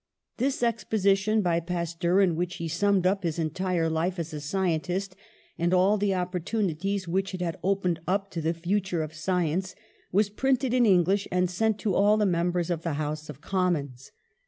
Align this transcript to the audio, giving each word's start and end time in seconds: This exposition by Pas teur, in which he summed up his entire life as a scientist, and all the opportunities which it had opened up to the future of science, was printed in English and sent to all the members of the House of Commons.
This 0.37 0.63
exposition 0.63 1.43
by 1.43 1.59
Pas 1.59 1.93
teur, 1.95 2.23
in 2.23 2.35
which 2.35 2.55
he 2.55 2.67
summed 2.67 3.05
up 3.05 3.21
his 3.21 3.37
entire 3.37 3.87
life 3.87 4.17
as 4.17 4.33
a 4.33 4.41
scientist, 4.41 5.15
and 5.59 5.75
all 5.75 5.99
the 5.99 6.15
opportunities 6.15 7.07
which 7.07 7.35
it 7.35 7.41
had 7.41 7.59
opened 7.61 7.99
up 8.07 8.31
to 8.31 8.41
the 8.41 8.55
future 8.55 9.03
of 9.03 9.13
science, 9.13 9.75
was 10.11 10.27
printed 10.31 10.73
in 10.73 10.87
English 10.87 11.27
and 11.31 11.51
sent 11.51 11.77
to 11.81 11.93
all 11.93 12.17
the 12.17 12.25
members 12.25 12.71
of 12.71 12.81
the 12.81 12.93
House 12.93 13.29
of 13.29 13.41
Commons. 13.41 14.11